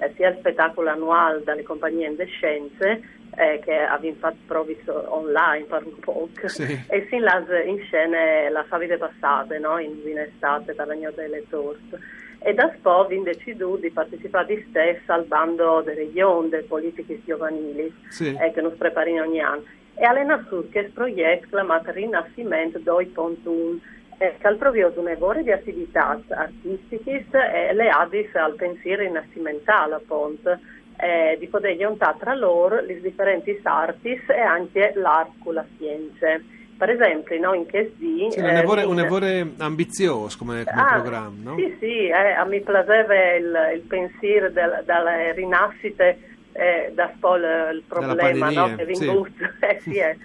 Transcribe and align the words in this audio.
eh, 0.00 0.12
sia 0.14 0.30
il 0.30 0.36
spettacolo 0.38 0.90
annuale 0.90 1.42
dalle 1.42 1.62
compagnie 1.62 2.06
in 2.06 2.16
scienze 2.26 3.02
eh, 3.36 3.60
che 3.64 3.78
abbiamo 3.78 4.16
fatto 4.18 4.36
prove 4.46 4.76
online 4.86 5.64
per 5.64 5.84
un 5.84 5.98
po' 6.00 6.28
sì. 6.46 6.62
e 6.88 7.06
si 7.08 7.16
in 7.16 7.82
scena 7.84 8.50
la 8.50 8.64
favide 8.64 8.96
passate 8.96 9.58
no? 9.58 9.78
in, 9.78 10.00
in 10.04 10.18
estate 10.18 10.74
per 10.74 10.86
l'agno 10.86 11.10
delle 11.10 11.44
torte 11.48 12.22
e 12.44 12.52
da 12.52 12.70
SPO 12.76 13.06
vi 13.06 13.22
deciso 13.22 13.76
di 13.76 13.90
partecipare 13.90 14.54
di 14.54 14.66
stessa 14.68 15.14
al 15.14 15.24
bando 15.24 15.80
delle 15.80 16.12
delle 16.12 16.62
politiche 16.64 17.22
giovanili 17.24 17.90
sì. 18.10 18.36
eh, 18.38 18.52
che 18.52 18.60
nos 18.60 18.74
prepariamo 18.74 19.26
ogni 19.26 19.40
anno. 19.40 19.62
E 19.96 20.04
allena 20.04 20.44
su 20.48 20.68
che 20.68 20.90
progetto 20.92 21.46
chiamato 21.48 21.90
Rinascimento 21.90 22.78
2.1 22.80 23.78
eh, 24.18 24.34
che 24.38 24.46
ha 24.46 24.54
provato 24.56 25.00
un 25.00 25.06
lavoro 25.06 25.40
di 25.40 25.52
attività 25.52 26.20
artistiche 26.28 27.24
e 27.32 27.72
le 27.72 27.88
adis 27.88 28.34
al 28.34 28.56
pensiero 28.56 29.02
rinascimentale 29.02 29.94
appunto 29.94 30.58
eh, 30.98 31.36
di 31.38 31.46
poter 31.48 31.78
giuntare 31.78 32.18
tra 32.18 32.34
loro 32.34 32.80
le 32.80 33.00
differenti 33.00 33.58
arti 33.62 34.20
e 34.28 34.40
anche 34.40 34.92
l'arte 34.96 35.32
con 35.42 35.54
la 35.54 35.64
scienza. 35.76 36.38
Per 36.76 36.90
esempio, 36.90 37.38
no, 37.38 37.54
in 37.54 37.66
KSD... 37.66 38.30
Sì, 38.30 38.40
un, 38.40 38.46
evore, 38.46 38.82
eh, 38.82 38.86
un 38.86 38.98
evore 38.98 39.52
ambizioso 39.58 40.36
come, 40.36 40.64
come 40.64 40.82
ah, 40.82 41.00
programma, 41.00 41.50
no? 41.50 41.56
Sì, 41.56 41.76
sì, 41.78 42.08
eh, 42.08 42.44
mi 42.48 42.60
piaceva 42.60 43.34
il, 43.36 43.72
il 43.74 43.80
pensiero 43.82 44.50
del, 44.50 44.82
dalle 44.84 45.32
rinascite 45.32 46.18
eh, 46.52 46.92
da 46.94 47.12
il, 47.20 47.74
il 47.74 47.82
problema 47.86 48.50
no, 48.50 48.74
che 48.74 48.94
sì. 48.94 49.06
eh, 49.60 49.78
sì, 49.80 49.96
eh. 49.96 50.16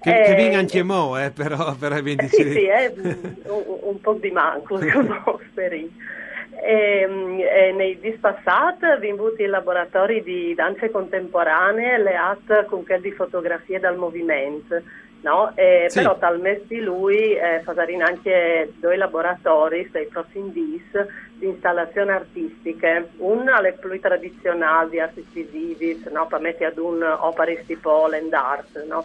Che, 0.00 0.22
che 0.24 0.34
vinga 0.34 0.58
anche 0.58 0.82
mo, 0.82 1.18
eh, 1.18 1.30
però, 1.30 1.74
però 1.78 1.96
è 1.96 2.02
ben 2.02 2.26
Sì, 2.28 2.50
sì, 2.50 2.64
è 2.64 2.92
un, 2.96 3.78
un 3.82 4.00
po' 4.00 4.14
di 4.14 4.30
manco, 4.30 4.78
speri. 5.50 6.18
E, 6.62 7.02
e 7.02 7.72
nei 7.72 7.98
dispassati 8.00 8.84
vinti 8.98 9.42
i 9.42 9.46
laboratori 9.46 10.22
di 10.22 10.54
danze 10.54 10.90
contemporanee 10.90 12.02
le 12.02 12.16
at 12.16 12.66
con 12.66 12.84
che 12.84 13.00
di 13.00 13.12
fotografie 13.12 13.78
dal 13.78 13.96
movimento 13.96 14.82
No? 15.22 15.52
Eh, 15.54 15.86
sì. 15.88 15.98
Però 15.98 16.16
tal 16.18 16.40
mese 16.40 16.64
di 16.66 16.80
lui 16.80 17.34
eh, 17.34 17.60
faranno 17.62 18.04
anche 18.04 18.72
due 18.78 18.96
laboratori, 18.96 19.88
sei 19.92 20.06
prossimi 20.06 20.50
dis, 20.50 21.06
di 21.34 21.46
installazioni 21.46 22.10
artistiche. 22.10 23.10
Uno 23.18 23.54
alle 23.54 23.72
più 23.72 23.98
tradizionali 24.00 24.90
di 24.90 25.00
arti 25.00 25.26
visivi, 25.32 26.02
no? 26.10 26.26
per 26.26 26.40
mettere 26.40 26.70
ad 26.70 26.78
un 26.78 27.02
opera 27.02 27.52
tipo 27.66 28.06
land 28.06 28.32
art, 28.32 28.84
no? 28.86 29.04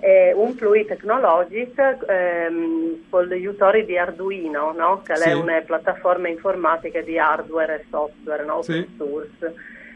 e 0.00 0.32
un 0.34 0.54
più 0.54 0.72
tecnologico 0.84 1.82
ehm, 2.08 3.04
con 3.08 3.28
l'aiutori 3.28 3.84
di 3.84 3.96
Arduino, 3.96 4.72
no? 4.72 5.02
che 5.02 5.16
sì. 5.16 5.28
è 5.28 5.32
una 5.32 5.60
piattaforma 5.60 6.28
informatica 6.28 7.00
di 7.00 7.18
hardware 7.18 7.80
e 7.80 7.84
software, 7.88 8.44
no? 8.44 8.56
open 8.56 8.84
sì. 8.84 8.94
source 8.96 9.54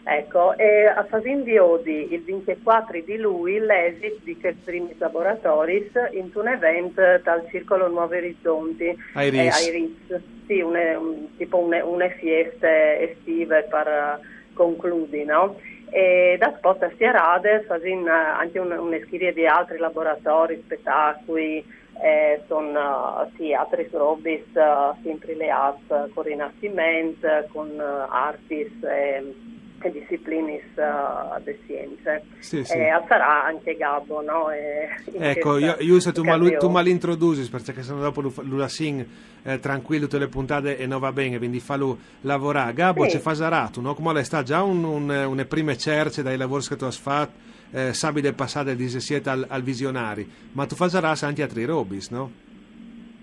Ecco, 0.08 0.56
e 0.56 0.86
a 0.86 1.02
Fasindiodi 1.02 2.12
il 2.12 2.22
24 2.22 3.00
di 3.00 3.16
lui 3.16 3.58
l'esit 3.58 4.22
di 4.22 4.38
questi 4.38 4.60
primi 4.62 4.94
laboratori 4.98 5.90
in 6.12 6.30
un 6.32 6.46
evento 6.46 7.02
dal 7.24 7.44
Circolo 7.50 7.88
Nuovi 7.88 8.18
Orizzonti 8.18 8.96
Iris. 9.16 9.66
Eh, 9.66 9.68
Iris. 9.68 10.20
Sì, 10.46 10.60
une, 10.60 10.94
un, 10.94 11.36
tipo 11.36 11.58
une, 11.58 11.80
une 11.80 12.08
fieste 12.20 13.00
estive 13.00 13.66
per 13.68 14.20
concludi, 14.52 15.24
no? 15.24 15.58
E 15.90 16.36
da 16.38 16.54
spot 16.56 16.84
a 16.84 16.92
Sierade 16.96 17.64
fasin 17.66 18.06
anche 18.06 18.60
un, 18.60 18.70
una 18.70 18.98
serie 19.10 19.32
di 19.32 19.44
altri 19.44 19.78
laboratori, 19.78 20.62
spettacoli, 20.64 21.64
eh, 22.00 22.42
sono 22.46 23.22
uh, 23.22 23.36
sì, 23.36 23.52
altri 23.52 23.88
robis 23.90 24.44
uh, 24.52 24.94
sempre 25.02 25.34
le 25.34 25.50
art 25.50 26.10
con 26.14 26.22
Rinascimento, 26.22 27.28
con 27.50 27.70
uh, 27.76 28.08
artis 28.08 28.70
e 28.84 29.34
che 29.34 29.55
disciplinis 29.90 30.62
uh, 30.76 31.40
de 31.42 31.58
scienze. 31.62 32.22
Sì, 32.38 32.64
sì. 32.64 32.72
E 32.72 32.88
sarà 33.06 33.44
anche 33.44 33.76
Gabbo, 33.76 34.22
no? 34.22 34.50
E 34.50 34.88
ecco, 35.18 35.58
io, 35.58 35.76
io 35.78 36.00
se 36.00 36.12
tu, 36.12 36.22
mal, 36.22 36.56
tu 36.58 36.68
mal 36.68 36.86
introduci, 36.86 37.48
perché 37.48 37.82
se 37.82 37.92
no 37.92 38.00
dopo 38.00 38.20
lui 38.20 38.68
sing 38.68 39.06
eh, 39.42 39.58
tranquillo 39.60 40.06
tutte 40.06 40.18
le 40.18 40.28
puntate 40.28 40.78
e 40.78 40.86
non 40.86 41.00
va 41.00 41.12
bene, 41.12 41.38
quindi 41.38 41.60
fallo 41.60 41.98
lavorare. 42.22 42.72
Gabbo 42.72 43.04
sì. 43.04 43.10
ci 43.10 43.18
fa 43.18 43.34
zarato, 43.34 43.80
no? 43.80 43.94
Come 43.94 44.24
sta 44.24 44.42
già 44.42 44.62
un, 44.62 44.82
un, 44.82 45.08
une 45.10 45.44
prime 45.44 45.76
cerce 45.76 46.22
dai 46.22 46.36
lavori 46.36 46.64
che 46.66 46.76
tu 46.76 46.84
hai 46.84 46.92
fatto, 46.92 47.32
eh, 47.70 47.92
sabi 47.92 48.20
del 48.20 48.34
passato 48.34 48.70
e 48.70 48.76
di 48.76 48.88
siete 49.00 49.30
al, 49.30 49.44
al 49.48 49.62
visionari, 49.62 50.28
ma 50.52 50.66
tu 50.66 50.74
fai 50.74 50.88
zarato 50.88 51.26
anche 51.26 51.42
altri 51.42 51.64
robis, 51.64 52.10
no? 52.10 52.44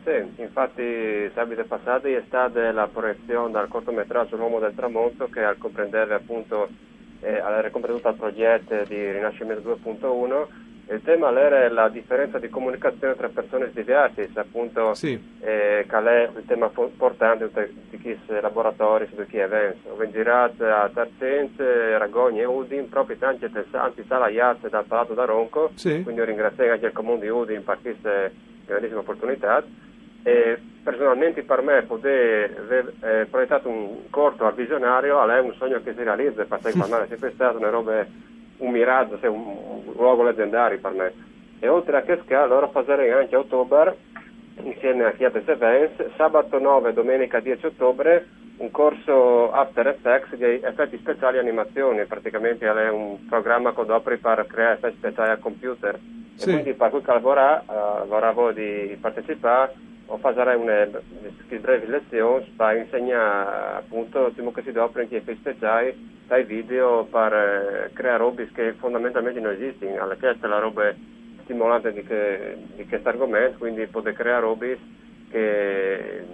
Sì, 0.04 0.42
infatti 0.42 1.30
sabato 1.34 1.64
passato 1.66 2.08
è 2.08 2.24
stata 2.28 2.72
la 2.72 2.88
proiezione 2.88 3.52
dal 3.52 3.70
cortometraggio 3.70 4.36
L'uomo 4.36 4.60
del 4.60 4.76
tramonto 4.76 5.28
che 5.28 5.44
al 5.44 5.58
comprendere 5.58 6.14
appunto 6.14 6.68
eh, 7.22 7.36
era 7.36 7.70
comprenduto 7.70 8.10
al 8.10 8.16
progetto 8.16 8.84
di 8.84 9.12
Rinascimento 9.12 9.80
2.1 9.82 10.64
il 10.90 11.02
tema 11.02 11.32
era 11.40 11.70
la 11.70 11.88
differenza 11.88 12.40
di 12.40 12.50
comunicazione 12.50 13.16
tra 13.16 13.30
persone 13.30 13.72
diverse, 13.74 14.30
appunto 14.34 14.94
sì. 14.94 15.14
eh, 15.40 15.86
che 15.88 15.98
è 15.98 16.30
il 16.36 16.44
tema 16.46 16.70
importante 16.76 17.50
di 17.90 18.00
questi 18.00 18.40
laboratori, 18.42 19.08
di 19.10 19.26
chi 19.28 19.38
eventi. 19.38 19.88
Ho 19.88 20.12
girato 20.12 20.66
a 20.66 20.90
Tarcense, 20.94 21.98
Ragogni 21.98 22.42
e 22.42 22.46
Udin, 22.46 22.90
proprio 22.90 23.16
tanti 23.16 23.50
tanti 23.72 24.04
salaiati 24.06 24.68
dal 24.70 24.84
Palato 24.84 25.14
da 25.14 25.24
Ronco, 25.24 25.72
sì. 25.76 26.04
quindi 26.04 26.24
ringrazio 26.26 26.70
anche 26.70 26.88
il 26.88 26.92
comune 26.92 27.22
di 27.22 27.30
Udin 27.30 27.64
per 27.64 27.80
questa 27.82 28.30
grandissima 28.66 29.00
opportunità. 29.00 29.64
E 30.24 30.58
personalmente 30.84 31.44
per 31.44 31.62
me 31.62 31.82
poter 31.84 32.56
aver 32.58 32.94
eh, 33.02 33.28
proiettato 33.30 33.70
un 33.70 34.10
corto 34.10 34.46
al 34.46 34.54
visionario 34.54 35.26
è 35.30 35.40
un 35.40 35.54
sogno 35.56 35.82
che 35.82 35.94
si 35.94 36.04
realizza, 36.04 36.46
perché 36.46 36.72
per 36.72 36.88
me 36.88 37.04
è 37.04 37.08
sempre 37.08 37.32
stato 37.34 37.58
una 37.58 37.70
roba, 37.70 38.06
un 38.58 38.72
miraggio, 38.72 39.20
cioè 39.20 39.30
un, 39.30 39.46
un, 39.86 39.94
luogo 39.96 40.24
leggendario 40.24 40.80
per 40.80 40.92
me. 40.92 41.14
E 41.60 41.68
oltre 41.68 41.98
a 41.98 42.02
Kesca, 42.02 42.42
allora 42.42 42.68
farei 42.68 43.12
anche 43.12 43.36
a 43.36 43.40
ottobre, 43.40 43.98
insieme 44.64 45.06
a 45.06 45.12
Chiates 45.12 45.48
Events, 45.48 46.16
sabato 46.16 46.60
9 46.60 46.90
e 46.90 46.94
domenica 46.94 47.40
10 47.40 47.66
ottobre, 47.66 48.28
un 48.58 48.70
corso 48.70 49.52
After 49.52 49.88
Effects 49.88 50.36
di 50.36 50.60
effetti 50.62 50.98
speciali 50.98 51.38
e 51.38 51.40
animazioni, 51.40 52.06
praticamente 52.06 52.66
è 52.66 52.90
un 52.90 53.26
programma 53.28 53.74
che 53.74 53.86
dopri 53.86 54.18
per 54.18 54.46
creare 54.48 54.76
effetti 54.76 54.98
speciali 54.98 55.32
al 55.32 55.40
computer. 55.40 55.98
Sì. 56.36 56.50
E 56.50 56.52
quindi 56.52 56.74
per 56.74 56.90
cui 56.90 57.00
uh, 57.00 57.24
lavoravo 57.68 58.52
di 58.52 58.98
partecipare 59.00 59.92
o 60.06 60.18
fare 60.18 60.56
una 60.56 60.88
breve 61.60 61.86
lezione 61.88 62.46
per 62.56 62.76
insegnare 62.78 63.78
appunto 63.78 64.32
come 64.36 64.52
che 64.52 64.62
si 64.62 64.72
deve 64.72 64.86
apprendere 64.86 65.32
i 65.32 65.36
speciali 65.38 66.12
dai 66.28 66.44
video 66.44 67.06
per 67.10 67.34
eh, 67.34 67.90
creare 67.94 68.18
robe 68.18 68.50
che 68.54 68.74
fondamentalmente 68.74 69.40
non 69.40 69.54
esistono, 69.54 70.02
alla 70.02 70.16
è 70.16 70.48
la 70.48 70.60
roba 70.60 70.94
stimolante 71.44 71.94
di, 71.94 72.04
che, 72.04 72.58
di 72.76 72.88
questo 72.88 73.10
argomento, 73.10 73.58
quindi 73.58 73.86
potete 73.88 74.16
creare 74.16 74.42
robe 74.42 74.80
che 75.30 76.26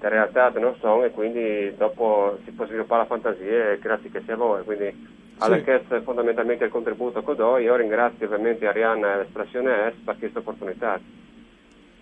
in 0.00 0.08
realtà 0.08 0.50
non 0.58 0.76
sono 0.80 1.04
e 1.04 1.10
quindi 1.10 1.74
dopo 1.76 2.38
si 2.44 2.50
può 2.52 2.66
sviluppare 2.66 3.02
la 3.02 3.06
fantasia 3.06 3.70
e 3.70 3.78
grazie 3.78 4.10
che 4.10 4.22
sia 4.24 4.36
voi. 4.36 4.62
Quindi 4.62 5.22
alla 5.38 5.56
sì. 5.56 5.70
è 5.70 6.00
fondamentalmente 6.02 6.64
il 6.64 6.70
contributo 6.70 7.22
che 7.22 7.34
do. 7.34 7.56
Io 7.58 7.74
ringrazio 7.74 8.26
ovviamente 8.26 8.66
Arianna 8.66 9.14
e 9.14 9.16
l'Espressione 9.18 9.92
S 9.92 10.04
per 10.04 10.18
questa 10.18 10.40
opportunità. 10.40 11.00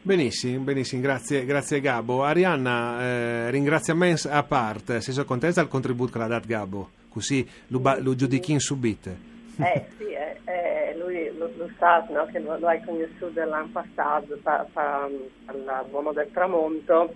Benissimo, 0.04 0.64
benissimo, 0.64 1.00
grazie, 1.00 1.44
grazie 1.44 1.80
Gabo. 1.80 2.24
Arianna, 2.24 3.00
eh, 3.02 3.50
ringraziamenti 3.52 4.26
a 4.28 4.42
parte, 4.42 5.00
sei 5.00 5.24
contenta 5.24 5.60
del 5.60 5.70
contributo 5.70 6.10
che 6.10 6.18
l'ha 6.18 6.26
dato 6.26 6.48
Gabo? 6.48 6.90
Così 7.08 7.48
lo, 7.68 7.80
lo 8.00 8.16
giudichi 8.16 8.50
in 8.50 8.58
subite. 8.58 9.16
Eh 9.58 9.84
sì, 9.96 10.06
eh, 10.12 10.40
eh, 10.44 10.96
lui 10.98 11.30
lo, 11.38 11.48
lo 11.56 11.70
sa, 11.78 12.04
no? 12.10 12.26
che 12.32 12.40
lo, 12.40 12.58
lo 12.58 12.66
hai 12.66 12.82
conosciuto 12.82 13.44
l'anno 13.44 13.68
passato 13.70 14.36
per, 14.42 14.66
per, 14.72 15.86
l'uomo 15.88 16.12
del 16.12 16.28
tramonto 16.32 17.14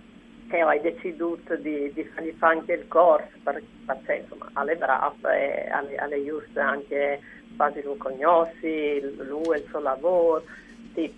e 0.49 0.61
hai 0.61 0.79
deciso 0.79 1.37
di, 1.59 1.91
di 1.91 2.03
fargli 2.05 2.33
fare 2.37 2.55
anche 2.55 2.71
il 2.71 2.87
corso 2.87 3.27
perché, 3.43 3.65
perché 3.85 4.15
insomma 4.23 4.49
alle 4.53 4.77
brave 4.77 5.65
e 5.65 5.69
alle, 5.71 5.95
alle 5.97 6.23
giuste 6.23 6.61
anche 6.61 7.19
quasi 7.57 7.81
lo 7.81 7.97
conosci, 7.97 9.01
lui, 9.27 9.57
il 9.57 9.65
suo 9.67 9.79
lavoro 9.81 10.43
sì, 10.97 11.13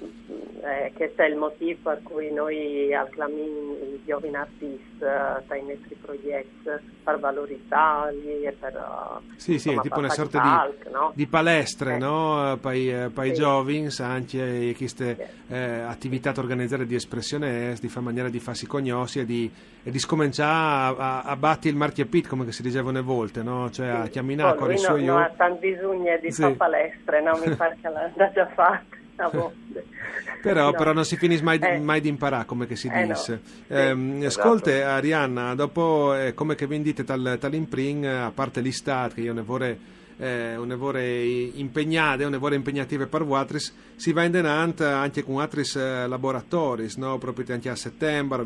eh, 0.61 0.91
questo 0.93 1.21
è 1.21 1.27
il 1.27 1.37
motivo 1.37 1.79
per 1.83 2.01
cui 2.03 2.33
noi 2.33 2.93
acclamiamo 2.93 3.77
i 3.81 4.01
giovani 4.05 4.35
artisti 4.35 5.03
uh, 5.05 5.41
dai 5.47 5.63
nostri 5.65 5.95
progetti 6.01 6.69
per 7.01 7.17
valorizzarli 7.17 8.43
e 8.43 8.51
per... 8.59 8.75
Uh, 8.75 9.35
sì, 9.37 9.53
insomma, 9.53 9.81
sì, 9.81 9.87
tipo 9.87 9.99
una 9.99 10.09
sorta 10.09 10.41
talk, 10.41 10.83
di, 10.83 10.91
no? 10.91 11.11
di, 11.15 11.27
palestre, 11.27 11.95
eh. 11.95 11.97
no? 11.97 12.57
Per, 12.61 13.11
per 13.11 13.23
sì. 13.23 13.29
i 13.29 13.33
giovani, 13.33 13.87
anche 13.99 14.73
queste 14.75 15.15
sì. 15.15 15.53
eh, 15.53 15.79
attività 15.79 16.33
da 16.33 16.41
organizzare 16.41 16.85
di 16.85 16.95
espressione 16.95 17.73
di 17.79 17.87
fare 17.87 18.05
maniera 18.05 18.27
di 18.27 18.39
farsi 18.39 18.67
conoscere 18.67 19.23
e 19.23 19.27
di, 19.27 19.49
e 19.81 19.91
di 19.91 19.99
scominciare 19.99 20.51
a, 20.97 21.21
a, 21.21 21.21
a 21.21 21.35
battere 21.37 21.69
il 21.69 21.77
marchio 21.77 22.05
pit, 22.05 22.27
come 22.27 22.51
si 22.51 22.61
diceva 22.61 22.89
una 22.89 22.99
volta, 22.99 23.41
no? 23.41 23.71
Cioè 23.71 23.87
a 23.87 24.09
camminare 24.09 24.57
con 24.57 24.73
i 24.73 24.77
suoi... 24.77 25.05
Non 25.05 25.21
ha 25.21 25.31
tanto 25.37 25.59
bisogno 25.61 26.17
di 26.21 26.31
fare 26.31 26.53
palestre, 26.55 27.21
no? 27.21 27.39
Mi 27.45 27.55
pare 27.55 27.77
che 27.81 27.87
l'ha 27.87 28.31
già 28.33 28.45
fatto 28.53 28.98
a 29.23 29.29
volte. 29.29 29.85
però, 30.41 30.65
no. 30.65 30.71
però, 30.71 30.93
non 30.93 31.05
si 31.05 31.17
finisce 31.17 31.43
mai, 31.43 31.59
eh. 31.59 31.79
mai 31.79 32.01
di 32.01 32.09
imparare, 32.09 32.45
come 32.45 32.65
che 32.65 32.75
si 32.75 32.87
eh 32.87 33.05
dice. 33.05 33.41
No. 33.67 33.77
Eh, 33.77 34.25
ascolte, 34.25 34.77
esatto. 34.77 34.91
Arianna, 34.91 35.55
dopo 35.55 36.15
eh, 36.15 36.33
come 36.33 36.55
che 36.55 36.67
vendite 36.67 37.03
tal, 37.03 37.37
tall'impring, 37.39 38.05
a 38.05 38.31
parte 38.33 38.61
l'istat, 38.61 39.13
che 39.13 39.21
io 39.21 39.33
ne 39.33 39.41
vorrei 39.41 39.77
eh, 40.19 40.55
un'evore 40.57 41.23
impegnative 41.23 43.07
per 43.07 43.23
voi, 43.23 43.45
si 43.95 44.11
va 44.11 44.23
in 44.23 44.31
denant 44.31 44.81
anche 44.81 45.23
con 45.23 45.39
altri 45.39 45.63
eh, 45.75 46.07
laboratori, 46.07 46.87
no? 46.97 47.17
proprio 47.17 47.45
anche 47.53 47.69
a 47.69 47.75
settembre, 47.75 48.43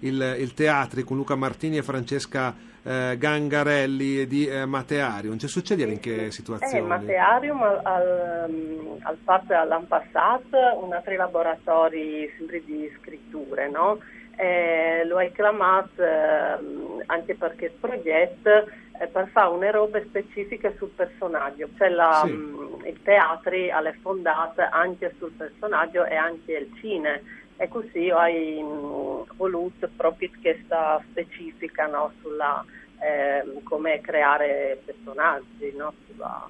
il, 0.00 0.36
il 0.38 0.54
teatro 0.54 1.02
con 1.04 1.16
Luca 1.16 1.34
Martini 1.34 1.76
e 1.76 1.82
Francesca 1.82 2.54
eh, 2.82 3.16
Gangarelli 3.18 4.26
di 4.26 4.46
eh, 4.46 4.64
Matearium. 4.64 5.38
Ci 5.38 5.48
succede 5.48 5.84
in 5.84 6.00
che 6.00 6.30
situazioni? 6.30 6.84
Eh, 6.84 6.86
Matearium 6.86 7.62
al, 7.62 7.80
al, 7.82 8.50
mm, 8.50 8.96
al 9.02 9.18
fatto 9.24 9.52
l'anno 9.52 9.86
passato 9.86 10.58
un 10.82 10.92
altro 10.92 11.16
laboratorio 11.16 12.28
sempre 12.36 12.62
di 12.64 12.90
scritture, 12.98 13.68
no? 13.68 13.98
Eh, 14.36 15.04
lo 15.06 15.18
hai 15.18 15.30
chiamato 15.32 16.02
eh, 16.02 17.04
anche 17.06 17.34
perché 17.36 17.66
il 17.66 17.72
progetto 17.78 18.66
per 19.10 19.28
fare 19.32 19.50
una 19.50 19.70
roba 19.70 20.00
specifica 20.02 20.72
sul 20.76 20.90
personaggio, 20.90 21.68
cioè 21.76 21.88
la, 21.88 22.22
sì. 22.24 22.32
mh, 22.32 22.86
il 22.86 23.02
teatro 23.02 23.50
è 23.50 23.94
fondato 24.00 24.62
anche 24.70 25.14
sul 25.18 25.32
personaggio 25.32 26.04
e 26.04 26.14
anche 26.14 26.52
il 26.52 26.70
cinema 26.80 27.18
e 27.56 27.68
così 27.68 28.10
hai 28.10 28.62
mh, 28.62 29.36
voluto 29.36 29.88
proprio 29.96 30.30
questa 30.40 31.02
specifica 31.10 31.86
no, 31.86 32.12
sulla 32.20 32.64
eh, 33.00 33.62
come 33.64 34.00
creare 34.00 34.80
personaggi 34.84 35.72
no, 35.76 35.92
sulla, 36.06 36.48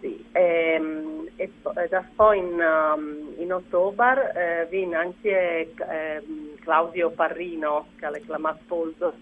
sì. 0.00 0.24
e, 0.32 0.74
ehm, 0.74 1.28
e, 1.36 1.50
e 1.74 1.88
da 1.88 2.04
poi 2.14 2.38
in, 2.38 2.60
um, 2.60 3.34
in 3.38 3.52
ottobre 3.52 4.32
eh, 4.34 4.66
viene 4.68 4.96
anche 4.96 5.72
eh, 5.76 6.22
Claudio 6.60 7.10
Parrino 7.10 7.88
che 7.96 8.06
ha 8.06 8.12
chiamato 8.12 8.60
Poldo 8.66 9.14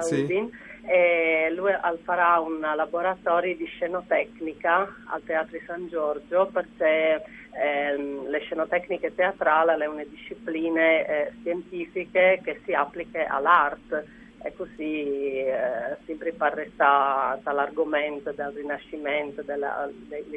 sì. 0.00 0.24
E 0.86 1.50
lui 1.52 1.72
farà 2.04 2.38
un 2.38 2.60
laboratorio 2.60 3.56
di 3.56 3.64
scenotecnica 3.66 4.94
al 5.06 5.22
Teatro 5.24 5.58
San 5.66 5.88
Giorgio 5.88 6.46
perché 6.46 7.24
ehm, 7.52 8.28
le 8.28 8.38
scenotecniche 8.40 9.14
teatrali 9.14 9.80
sono 9.80 9.92
una 9.94 10.04
disciplina 10.04 10.80
eh, 10.80 11.32
scientifiche 11.40 12.40
che 12.44 12.60
si 12.64 12.72
applica 12.72 13.26
all'arte. 13.26 14.24
E 14.42 14.54
così 14.54 15.38
eh, 15.38 16.32
per 16.38 16.52
restare 16.54 17.40
all'argomento 17.42 18.30
del 18.30 18.52
rinascimento 18.52 19.42
degli 19.42 19.64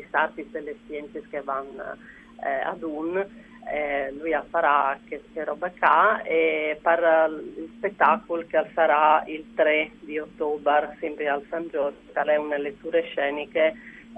arti 0.09 0.41
e 0.41 0.47
delle 0.49 0.75
scienze 0.85 1.21
che 1.29 1.41
vanno 1.41 1.95
eh, 2.43 2.49
ad 2.49 2.81
un 2.81 3.23
eh, 3.67 4.11
lui 4.13 4.35
farà 4.49 4.97
queste 5.07 5.43
robe 5.43 5.73
qua 5.77 6.21
e 6.23 6.79
per 6.81 7.29
il 7.57 7.71
spettacolo 7.77 8.43
che 8.47 8.65
sarà 8.73 9.23
il 9.27 9.45
3 9.55 9.91
di 9.99 10.17
ottobre 10.17 10.97
sempre 10.99 11.27
al 11.27 11.45
San 11.49 11.67
Giorgio 11.69 11.97
è 12.13 12.35
una 12.35 12.57
lettura 12.57 12.99
scenica 13.01 13.71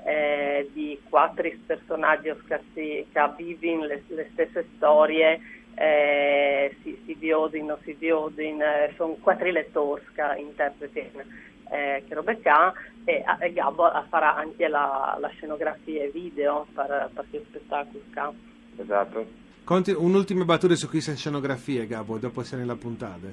eh, 0.05 0.69
di 0.73 0.99
quattro 1.09 1.49
personaggi 1.65 2.31
che, 2.47 2.59
che 3.11 3.29
vivono 3.37 3.85
le, 3.85 4.03
le 4.07 4.29
stesse 4.31 4.67
storie 4.75 5.39
eh, 5.75 6.75
si, 6.81 7.01
si 7.05 7.13
viodino, 7.13 7.77
si 7.83 7.93
viodino, 7.93 8.65
sono 8.95 9.13
quattro 9.21 9.49
lettori 9.49 10.03
che 10.13 10.39
interpretano 10.39 11.23
eh, 11.71 12.03
che 12.05 12.13
robe 12.13 12.39
qua 12.41 12.73
e, 13.05 13.23
e 13.39 13.53
Gabbo 13.53 13.89
farà 14.09 14.35
anche 14.35 14.67
la, 14.67 15.17
la 15.19 15.29
scenografia 15.29 16.03
e 16.03 16.09
video 16.09 16.67
per, 16.73 17.09
per 17.13 17.25
questo 17.29 17.47
spettacolo 17.49 18.03
qua. 18.13 18.33
Esatto. 18.81 19.25
Conti, 19.63 19.91
un'ultima 19.91 20.43
battuta 20.43 20.75
su 20.75 20.89
questa 20.89 21.15
scenografia, 21.15 21.85
Gabbo, 21.85 22.17
dopo 22.17 22.41
essere 22.41 22.61
nella 22.61 22.75
puntata. 22.75 23.27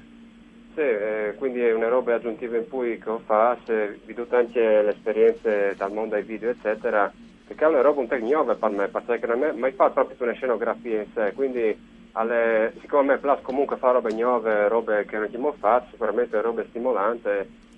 Sì, 0.75 0.81
eh, 0.81 1.35
quindi 1.37 1.61
è 1.61 1.75
una 1.75 1.89
roba 1.89 2.15
aggiuntiva 2.15 2.57
in 2.57 2.69
cui 2.69 2.99
che 2.99 3.11
ho 3.11 3.21
fatto, 3.25 3.73
veduto 4.05 4.37
anche 4.37 4.61
le 4.61 4.91
esperienze 4.91 5.75
dal 5.77 5.93
mondo 5.93 6.15
ai 6.15 6.23
video, 6.23 6.51
eccetera, 6.51 7.13
perché 7.45 7.65
è 7.65 7.69
una 7.69 7.81
roba 7.81 8.01
un 8.01 8.07
po' 8.07 8.19
nuova 8.19 8.55
per 8.55 8.71
me, 8.71 8.89
perché 8.89 9.27
non 9.27 9.43
ho 9.43 9.53
mai 9.57 9.73
fatto 9.73 10.05
proprio 10.05 10.29
una 10.29 10.37
scenografia 10.37 11.03
in 11.03 11.07
sé, 11.13 11.33
quindi 11.35 11.77
alle, 12.13 12.75
siccome 12.81 13.01
a 13.01 13.15
me 13.15 13.19
piace 13.19 13.43
comunque 13.43 13.77
fare 13.77 13.95
robe 13.95 14.13
nuove, 14.13 14.69
robe 14.69 15.05
che 15.07 15.17
non 15.17 15.25
abbiamo 15.25 15.53
fatto, 15.59 15.89
sicuramente 15.91 16.41
robe 16.41 16.67
stimolanti, 16.69 17.29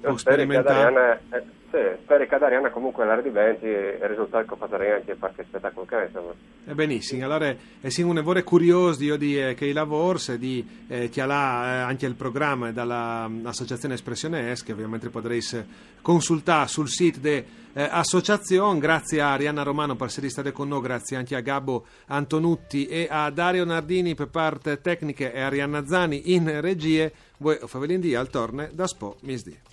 io 0.03 0.17
spero 0.17 0.47
che 0.47 0.57
Adriana, 0.57 1.19
eh, 1.31 1.43
sì, 1.71 1.79
spero 2.03 2.27
che 2.27 2.35
Adriana 2.35 2.71
comunque 2.71 3.07
la 3.07 3.21
diventi 3.21 3.67
e 3.67 3.99
il 4.01 4.09
risultato 4.09 4.57
che 4.57 4.67
farei 4.67 4.91
anche 4.91 5.17
qualche 5.17 5.45
spettacolo 5.45 5.87
che 5.87 6.05
insomma. 6.07 6.33
E 6.67 6.75
benissimo, 6.75 7.25
allora 7.25 7.47
è 7.47 7.57
eh, 7.81 7.91
sì, 7.91 8.03
un 8.03 8.15
lavoro 8.17 8.43
curioso 8.43 9.03
io 9.05 9.17
di 9.17 9.41
eh, 9.41 9.55
che 9.55 9.67
i 9.67 9.73
lavori, 9.73 10.39
di 10.39 10.67
eh, 10.89 11.09
ha 11.17 11.67
eh, 11.67 11.81
anche 11.81 12.07
il 12.07 12.17
programma 12.17 12.73
dall'associazione 12.73 13.95
Espressione 13.95 14.51
Es, 14.51 14.65
che 14.65 14.73
ovviamente 14.73 15.11
potrete 15.11 15.65
consultare 16.03 16.67
sul 16.67 16.89
sito 16.89 17.21
dell'associazione. 17.21 18.77
Eh, 18.77 18.81
grazie 18.81 19.21
a 19.21 19.33
Arianna 19.33 19.63
Romano 19.63 19.95
per 19.95 20.09
essere 20.09 20.29
stata 20.29 20.51
con 20.51 20.67
noi, 20.67 20.81
grazie 20.81 21.17
anche 21.17 21.37
a 21.37 21.41
Gabbo 21.41 21.87
Antonutti 22.07 22.87
e 22.87 23.07
a 23.09 23.31
Dario 23.31 23.65
Nardini 23.65 24.17
per 24.17 24.29
parte 24.29 24.81
tecniche 24.81 25.33
e 25.33 25.41
a 25.41 25.47
Arianna 25.47 25.87
Zani 25.87 26.35
in 26.35 26.61
regie. 26.61 27.13
Voi 27.39 27.59
Favelin 27.65 28.01
di 28.01 28.17
al 28.17 28.29
torne 28.29 28.71
da 28.73 28.89
Spo 28.89 29.17
Misdi. 29.21 29.70